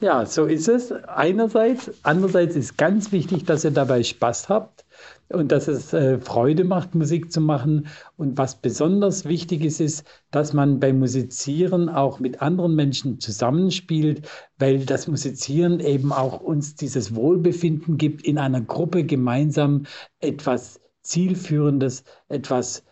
Ja, 0.00 0.26
so 0.26 0.44
ist 0.44 0.68
es. 0.68 0.92
Einerseits. 0.92 1.90
Andererseits 2.02 2.54
ist 2.54 2.76
ganz 2.76 3.12
wichtig, 3.12 3.44
dass 3.44 3.64
ihr 3.64 3.70
dabei 3.70 4.02
Spaß 4.02 4.50
habt 4.50 4.84
und 5.28 5.50
dass 5.52 5.68
es 5.68 5.92
äh, 5.94 6.18
Freude 6.18 6.64
macht, 6.64 6.94
Musik 6.94 7.32
zu 7.32 7.40
machen. 7.40 7.88
Und 8.18 8.36
was 8.36 8.60
besonders 8.60 9.24
wichtig 9.24 9.64
ist, 9.64 9.80
ist, 9.80 10.06
dass 10.30 10.52
man 10.52 10.80
beim 10.80 10.98
Musizieren 10.98 11.88
auch 11.88 12.20
mit 12.20 12.42
anderen 12.42 12.74
Menschen 12.74 13.20
zusammenspielt, 13.20 14.28
weil 14.58 14.84
das 14.84 15.08
Musizieren 15.08 15.80
eben 15.80 16.12
auch 16.12 16.40
uns 16.40 16.74
dieses 16.74 17.14
Wohlbefinden 17.14 17.96
gibt, 17.96 18.22
in 18.22 18.36
einer 18.36 18.60
Gruppe 18.60 19.04
gemeinsam 19.04 19.86
etwas 20.20 20.78
Zielführendes, 21.00 22.04
etwas 22.28 22.84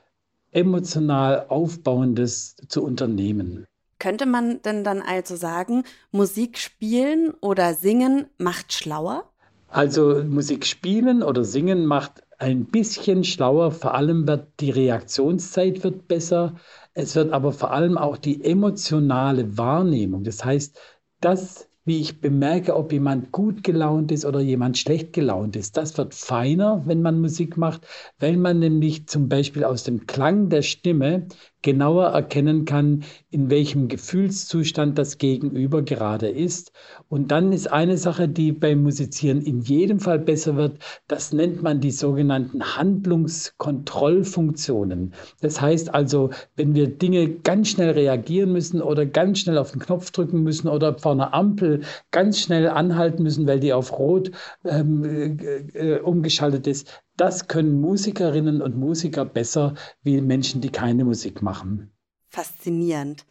emotional 0.52 1.46
Aufbauendes 1.49 2.56
zu 2.68 2.82
unternehmen. 2.82 3.66
Könnte 4.04 4.26
man 4.26 4.61
denn 4.61 4.84
dann 4.84 5.00
also 5.00 5.34
sagen, 5.34 5.84
Musik 6.11 6.58
spielen 6.58 7.32
oder 7.40 7.73
singen 7.73 8.26
macht 8.37 8.75
schlauer? 8.75 9.32
Also 9.68 10.23
Musik 10.23 10.66
spielen 10.66 11.23
oder 11.23 11.42
singen 11.42 11.87
macht 11.87 12.23
ein 12.37 12.66
bisschen 12.66 13.25
schlauer, 13.25 13.70
vor 13.70 13.94
allem 13.94 14.28
wird 14.28 14.49
die 14.61 14.68
Reaktionszeit 14.68 15.82
wird 15.84 16.06
besser, 16.06 16.56
es 16.92 17.16
wird 17.16 17.32
aber 17.32 17.50
vor 17.52 17.70
allem 17.70 17.96
auch 17.96 18.18
die 18.18 18.44
emotionale 18.44 19.56
Wahrnehmung, 19.56 20.23
das 20.23 20.44
heißt, 20.44 20.78
das 21.23 21.70
wie 21.87 22.00
ich 22.00 22.20
bemerke, 22.20 22.76
ob 22.76 22.92
jemand 22.92 23.30
gut 23.30 23.62
gelaunt 23.62 24.11
ist 24.11 24.25
oder 24.25 24.40
jemand 24.40 24.78
schlecht 24.78 25.12
gelaunt 25.12 25.54
ist. 25.54 25.76
Das 25.76 25.99
wird 25.99 26.14
feiner, 26.14 26.82
wenn 26.87 27.02
man 27.02 27.20
Musik 27.20 27.58
macht, 27.58 27.87
weil 28.18 28.38
man 28.38 28.58
nämlich 28.58 29.06
zum 29.06 29.28
Beispiel 29.28 29.64
aus 29.64 29.84
dem 29.84 30.06
Klang 30.06 30.49
der 30.49 30.62
Stimme 30.62 31.26
genauer 31.64 32.06
erkennen 32.09 32.66
kann, 32.66 33.02
in 33.30 33.49
welchem 33.50 33.88
Gefühlszustand 33.88 34.97
das 34.99 35.16
Gegenüber 35.18 35.83
gerade 35.83 36.28
ist. 36.28 36.71
Und 37.09 37.33
dann 37.33 37.52
ist 37.52 37.73
eine 37.73 37.97
Sache, 37.97 38.28
die 38.28 38.52
beim 38.52 38.83
Musizieren 38.83 39.40
in 39.40 39.62
jedem 39.62 39.99
Fall 39.99 40.18
besser 40.18 40.56
wird, 40.56 40.78
das 41.09 41.33
nennt 41.33 41.62
man 41.62 41.80
die 41.80 41.90
sogenannten 41.90 42.76
Handlungskontrollfunktionen. 42.76 45.14
Das 45.40 45.59
heißt 45.61 45.92
also, 45.94 46.30
wenn 46.54 46.75
wir 46.75 46.87
Dinge 46.87 47.30
ganz 47.30 47.71
schnell 47.71 47.92
reagieren 47.92 48.52
müssen 48.52 48.83
oder 48.83 49.06
ganz 49.06 49.38
schnell 49.38 49.56
auf 49.56 49.73
den 49.73 49.80
Knopf 49.80 50.11
drücken 50.11 50.42
müssen 50.42 50.68
oder 50.68 50.99
vor 50.99 51.12
einer 51.12 51.33
Ampel 51.33 51.80
ganz 52.11 52.40
schnell 52.40 52.68
anhalten 52.68 53.23
müssen, 53.23 53.47
weil 53.47 53.61
die 53.61 53.73
auf 53.73 53.99
Rot 53.99 54.30
ähm, 54.66 55.38
äh, 55.73 56.00
umgeschaltet 56.00 56.66
ist, 56.66 57.03
das 57.16 57.49
können 57.49 57.80
Musikerinnen 57.80 58.61
und 58.61 58.76
Musiker 58.76 59.25
besser 59.25 59.75
wie 60.02 60.21
Menschen, 60.21 60.61
die 60.61 60.71
keine 60.71 61.04
Musik 61.04 61.42
machen. 61.42 61.90
Faszinierend. 62.28 63.25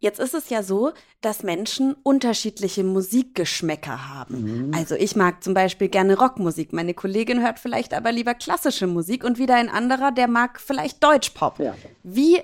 Jetzt 0.00 0.20
ist 0.20 0.34
es 0.34 0.48
ja 0.48 0.62
so, 0.62 0.92
dass 1.20 1.42
Menschen 1.42 1.96
unterschiedliche 2.04 2.84
Musikgeschmäcker 2.84 4.08
haben. 4.08 4.68
Mhm. 4.68 4.74
Also 4.74 4.94
ich 4.94 5.16
mag 5.16 5.42
zum 5.42 5.54
Beispiel 5.54 5.88
gerne 5.88 6.16
Rockmusik, 6.16 6.72
meine 6.72 6.94
Kollegin 6.94 7.42
hört 7.42 7.58
vielleicht 7.58 7.92
aber 7.94 8.12
lieber 8.12 8.34
klassische 8.34 8.86
Musik 8.86 9.24
und 9.24 9.38
wieder 9.38 9.56
ein 9.56 9.68
anderer, 9.68 10.12
der 10.12 10.28
mag 10.28 10.60
vielleicht 10.60 11.02
Deutschpop. 11.02 11.58
Ja. 11.58 11.74
Wie 12.04 12.38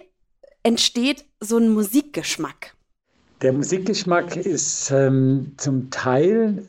entsteht 0.64 1.24
so 1.40 1.58
ein 1.58 1.68
Musikgeschmack? 1.68 2.74
Der 3.42 3.52
Musikgeschmack 3.52 4.36
ist 4.36 4.90
ähm, 4.90 5.52
zum 5.56 5.90
Teil 5.90 6.68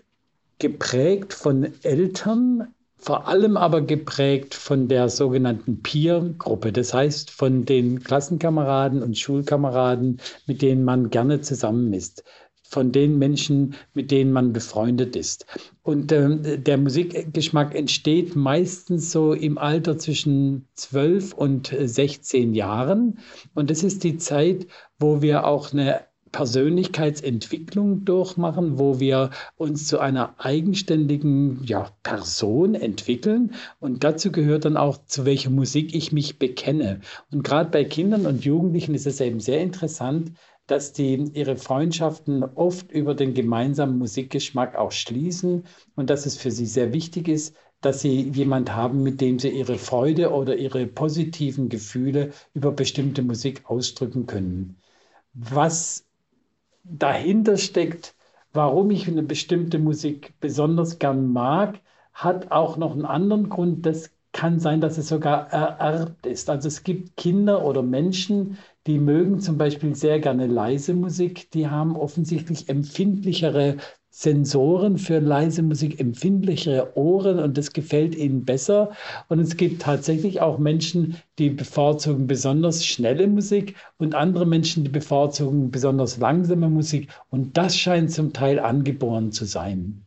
geprägt 0.59 1.33
von 1.33 1.73
Eltern, 1.81 2.73
vor 3.05 3.27
allem 3.27 3.55
aber 3.55 3.81
geprägt 3.81 4.55
von 4.55 4.87
der 4.87 5.09
sogenannten 5.09 5.81
Peer-Gruppe, 5.83 6.71
das 6.71 6.93
heißt 6.93 7.29
von 7.29 7.63
den 7.65 7.99
Klassenkameraden 8.03 9.03
und 9.03 9.17
Schulkameraden, 9.17 10.19
mit 10.47 10.61
denen 10.63 10.83
man 10.83 11.09
gerne 11.11 11.41
zusammen 11.41 11.93
ist. 11.93 12.23
von 12.67 12.91
den 12.91 13.19
Menschen, 13.19 13.75
mit 13.93 14.11
denen 14.11 14.31
man 14.33 14.51
befreundet 14.51 15.15
ist. 15.15 15.45
Und 15.83 16.11
äh, 16.11 16.57
der 16.57 16.77
Musikgeschmack 16.77 17.75
entsteht 17.75 18.35
meistens 18.35 19.11
so 19.11 19.33
im 19.33 19.57
Alter 19.57 19.97
zwischen 19.99 20.67
12 20.73 21.33
und 21.33 21.73
16 21.79 22.53
Jahren. 22.55 23.19
Und 23.53 23.69
das 23.69 23.83
ist 23.83 24.03
die 24.03 24.17
Zeit, 24.17 24.67
wo 24.99 25.21
wir 25.21 25.45
auch 25.45 25.73
eine 25.73 26.01
Persönlichkeitsentwicklung 26.31 28.03
durchmachen, 28.03 28.77
wo 28.77 28.99
wir 28.99 29.29
uns 29.55 29.87
zu 29.87 29.99
einer 29.99 30.35
eigenständigen 30.37 31.63
ja, 31.63 31.89
Person 32.03 32.75
entwickeln. 32.75 33.53
Und 33.79 34.03
dazu 34.03 34.31
gehört 34.31 34.65
dann 34.65 34.77
auch, 34.77 35.05
zu 35.05 35.25
welcher 35.25 35.49
Musik 35.49 35.95
ich 35.95 36.11
mich 36.11 36.37
bekenne. 36.39 37.01
Und 37.31 37.43
gerade 37.43 37.69
bei 37.69 37.83
Kindern 37.83 38.25
und 38.25 38.43
Jugendlichen 38.43 38.95
ist 38.95 39.07
es 39.07 39.21
eben 39.21 39.39
sehr 39.39 39.61
interessant, 39.61 40.33
dass 40.67 40.93
die 40.93 41.31
ihre 41.33 41.57
Freundschaften 41.57 42.43
oft 42.43 42.91
über 42.91 43.13
den 43.13 43.33
gemeinsamen 43.33 43.97
Musikgeschmack 43.97 44.75
auch 44.75 44.91
schließen 44.91 45.63
und 45.95 46.09
dass 46.09 46.25
es 46.25 46.37
für 46.37 46.51
sie 46.51 46.65
sehr 46.65 46.91
wichtig 46.91 47.27
ist, 47.27 47.55
dass 47.81 48.01
sie 48.01 48.31
jemand 48.31 48.73
haben, 48.73 49.03
mit 49.03 49.21
dem 49.21 49.37
sie 49.37 49.49
ihre 49.49 49.77
Freude 49.77 50.31
oder 50.31 50.55
ihre 50.55 50.87
positiven 50.87 51.69
Gefühle 51.69 52.31
über 52.53 52.71
bestimmte 52.71 53.21
Musik 53.21 53.61
ausdrücken 53.69 54.25
können. 54.25 54.77
Was 55.33 56.04
dahinter 56.85 57.57
steckt, 57.57 58.15
warum 58.53 58.91
ich 58.91 59.07
eine 59.07 59.23
bestimmte 59.23 59.79
Musik 59.79 60.33
besonders 60.39 60.99
gern 60.99 61.31
mag, 61.31 61.81
hat 62.13 62.51
auch 62.51 62.77
noch 62.77 62.91
einen 62.93 63.05
anderen 63.05 63.49
Grund. 63.49 63.85
Das 63.85 64.11
kann 64.31 64.59
sein, 64.59 64.81
dass 64.81 64.97
es 64.97 65.07
sogar 65.09 65.51
ererbt 65.51 66.25
ist. 66.25 66.49
Also 66.49 66.67
es 66.67 66.83
gibt 66.83 67.17
Kinder 67.17 67.65
oder 67.65 67.81
Menschen, 67.81 68.57
die 68.87 68.99
mögen 68.99 69.39
zum 69.39 69.57
Beispiel 69.57 69.95
sehr 69.95 70.19
gerne 70.19 70.47
leise 70.47 70.93
Musik, 70.93 71.49
die 71.51 71.67
haben 71.67 71.95
offensichtlich 71.95 72.69
empfindlichere 72.69 73.77
Sensoren 74.17 74.97
für 74.97 75.19
leise 75.19 75.61
Musik, 75.61 75.99
empfindlichere 75.99 76.95
Ohren 76.95 77.37
und 77.37 77.57
das 77.57 77.73
gefällt 77.73 78.15
ihnen 78.15 78.45
besser. 78.45 78.91
Und 79.27 79.39
es 79.39 79.57
gibt 79.57 79.81
tatsächlich 79.81 80.39
auch 80.39 80.57
Menschen, 80.57 81.17
die 81.37 81.49
bevorzugen 81.49 82.25
besonders 82.25 82.85
schnelle 82.85 83.27
Musik 83.27 83.75
und 83.97 84.15
andere 84.15 84.45
Menschen, 84.45 84.85
die 84.85 84.89
bevorzugen 84.89 85.69
besonders 85.69 86.17
langsame 86.17 86.69
Musik. 86.69 87.09
Und 87.29 87.57
das 87.57 87.77
scheint 87.77 88.09
zum 88.09 88.31
Teil 88.31 88.59
angeboren 88.59 89.33
zu 89.33 89.43
sein. 89.43 90.05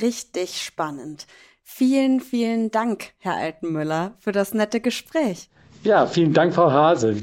Richtig 0.00 0.62
spannend. 0.62 1.26
Vielen, 1.64 2.20
vielen 2.20 2.70
Dank, 2.70 3.12
Herr 3.18 3.34
Altenmüller, 3.34 4.14
für 4.20 4.30
das 4.30 4.54
nette 4.54 4.80
Gespräch. 4.80 5.50
Ja, 5.82 6.06
vielen 6.06 6.32
Dank, 6.32 6.54
Frau 6.54 6.70
Hase. 6.70 7.16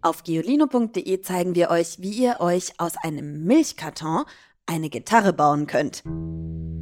Auf 0.00 0.22
geolino.de 0.22 1.22
zeigen 1.22 1.56
wir 1.56 1.70
euch, 1.70 1.96
wie 1.98 2.12
ihr 2.12 2.36
euch 2.38 2.78
aus 2.78 2.96
einem 3.02 3.44
Milchkarton 3.44 4.24
eine 4.64 4.90
Gitarre 4.90 5.32
bauen 5.32 5.66
könnt. 5.66 6.04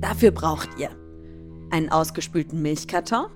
Dafür 0.00 0.32
braucht 0.32 0.68
ihr 0.78 0.90
einen 1.70 1.88
ausgespülten 1.88 2.60
Milchkarton, 2.60 3.30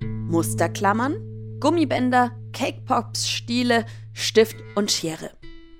Musterklammern, 0.00 1.58
Gummibänder, 1.58 2.38
Cakepops, 2.52 3.28
Stiele, 3.28 3.84
Stift 4.12 4.56
und 4.76 4.92
Schere. 4.92 5.30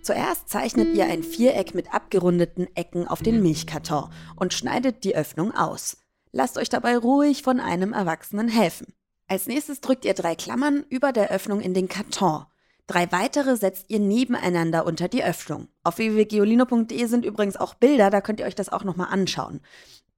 Zuerst 0.03 0.49
zeichnet 0.49 0.97
ihr 0.97 1.07
ein 1.07 1.23
Viereck 1.23 1.75
mit 1.75 1.95
abgerundeten 1.95 2.67
Ecken 2.75 3.07
auf 3.07 3.23
den 3.23 3.43
Milchkarton 3.43 4.11
und 4.35 4.55
schneidet 4.55 5.05
die 5.05 5.15
Öffnung 5.15 5.55
aus. 5.55 5.99
Lasst 6.33 6.59
euch 6.59 6.69
dabei 6.69 6.99
ruhig 6.99 7.43
von 7.43 7.61
einem 7.61 7.93
Erwachsenen 7.93 8.49
helfen. 8.49 8.93
Als 9.29 9.47
nächstes 9.47 9.81
drückt 9.81 10.05
ihr 10.05 10.15
drei 10.15 10.35
Klammern 10.35 10.85
über 10.89 11.13
der 11.13 11.31
Öffnung 11.31 11.61
in 11.61 11.75
den 11.75 11.89
Karton. 11.89 12.45
Drei 12.87 13.11
weitere 13.11 13.57
setzt 13.57 13.87
ihr 13.89 13.99
nebeneinander 13.99 14.87
unter 14.87 15.09
die 15.09 15.25
Öffnung. 15.25 15.69
Auf 15.83 15.99
www.geolino.de 15.99 17.07
sind 17.07 17.25
übrigens 17.25 17.57
auch 17.57 17.75
Bilder, 17.75 18.11
da 18.11 18.21
könnt 18.21 18.39
ihr 18.39 18.47
euch 18.47 18.55
das 18.55 18.69
auch 18.69 18.85
nochmal 18.85 19.09
anschauen. 19.11 19.61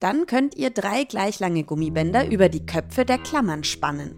Dann 0.01 0.27
könnt 0.27 0.55
ihr 0.55 0.71
drei 0.71 1.05
gleich 1.05 1.41
lange 1.41 1.65
Gummibänder 1.65 2.31
über 2.31 2.49
die 2.49 2.67
Köpfe 2.67 3.05
der 3.05 3.19
Klammern 3.19 3.65
spannen. 3.65 4.15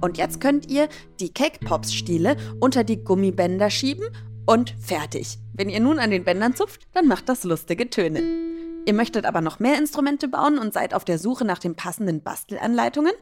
Und 0.00 0.18
jetzt 0.18 0.40
könnt 0.40 0.70
ihr 0.70 0.88
die 1.20 1.32
Cake 1.32 1.64
Pops 1.64 1.94
Stiele 1.94 2.36
unter 2.58 2.84
die 2.84 3.04
Gummibänder 3.04 3.70
schieben 3.70 4.08
und 4.46 4.74
fertig. 4.80 5.38
Wenn 5.52 5.68
ihr 5.68 5.80
nun 5.80 5.98
an 5.98 6.10
den 6.10 6.24
Bändern 6.24 6.56
zupft, 6.56 6.88
dann 6.92 7.06
macht 7.06 7.28
das 7.28 7.44
lustige 7.44 7.90
Töne. 7.90 8.53
Ihr 8.86 8.92
möchtet 8.92 9.24
aber 9.24 9.40
noch 9.40 9.60
mehr 9.60 9.78
Instrumente 9.78 10.28
bauen 10.28 10.58
und 10.58 10.74
seid 10.74 10.92
auf 10.92 11.04
der 11.06 11.18
Suche 11.18 11.46
nach 11.46 11.58
den 11.58 11.74
passenden 11.74 12.22
Bastelanleitungen? 12.22 13.12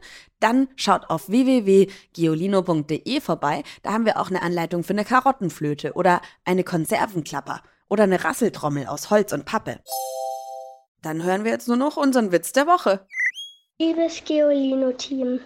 Dann 0.41 0.67
schaut 0.75 1.09
auf 1.09 1.29
www.geolino.de 1.29 3.21
vorbei. 3.21 3.63
Da 3.81 3.93
haben 3.93 4.05
wir 4.05 4.19
auch 4.19 4.29
eine 4.29 4.41
Anleitung 4.41 4.83
für 4.83 4.91
eine 4.93 5.05
Karottenflöte 5.05 5.93
oder 5.93 6.21
eine 6.43 6.65
Konservenklapper 6.65 7.61
oder 7.87 8.03
eine 8.03 8.23
Rasseltrommel 8.23 8.87
aus 8.87 9.09
Holz 9.09 9.31
und 9.31 9.45
Pappe. 9.45 9.79
Dann 11.01 11.23
hören 11.23 11.45
wir 11.45 11.51
jetzt 11.51 11.69
nur 11.69 11.77
noch 11.77 11.95
unseren 11.95 12.31
Witz 12.33 12.51
der 12.51 12.67
Woche. 12.67 13.07
Liebes 13.79 14.23
Geolino-Team, 14.25 15.39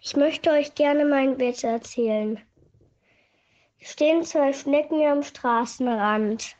ich 0.00 0.16
möchte 0.16 0.50
euch 0.50 0.74
gerne 0.74 1.04
meinen 1.04 1.38
Witz 1.38 1.64
erzählen. 1.64 2.40
Stehen 3.80 4.24
zwei 4.24 4.52
Schnecken 4.52 5.04
am 5.04 5.24
Straßenrand 5.24 6.56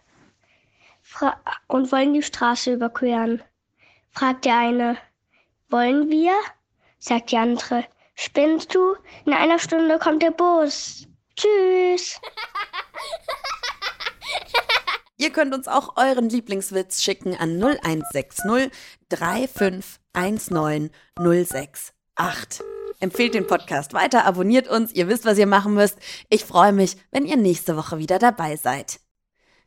und 1.69 1.93
wollen 1.93 2.15
die 2.15 2.23
Straße 2.23 2.73
überqueren. 2.73 3.43
Fragt 4.11 4.45
der 4.45 4.59
eine, 4.59 4.99
wollen 5.69 6.11
wir? 6.11 6.35
Sagt 6.99 7.33
die 7.33 7.37
andere, 7.39 7.85
spinnst 8.15 8.75
du? 8.75 8.95
In 9.25 9.33
einer 9.33 9.59
Stunde 9.59 9.99
kommt 9.99 10.23
der 10.23 10.31
Bus. 10.31 11.07
Tschüss. 11.37 12.21
Ihr 15.17 15.31
könnt 15.31 15.55
uns 15.55 15.69
auch 15.69 15.97
euren 15.97 16.29
Lieblingswitz 16.29 17.01
schicken 17.01 17.37
an 17.37 17.63
0160 17.63 18.73
3519 19.09 20.91
068. 21.17 21.95
Empfehlt 22.99 23.35
den 23.35 23.47
Podcast 23.47 23.95
weiter, 23.95 24.25
abonniert 24.25 24.67
uns, 24.69 24.93
ihr 24.93 25.07
wisst, 25.07 25.25
was 25.25 25.39
ihr 25.39 25.47
machen 25.47 25.75
müsst. 25.75 25.99
Ich 26.29 26.45
freue 26.45 26.73
mich, 26.73 26.97
wenn 27.13 27.25
ihr 27.25 27.37
nächste 27.37 27.77
Woche 27.77 27.99
wieder 27.99 28.19
dabei 28.19 28.57
seid. 28.57 28.99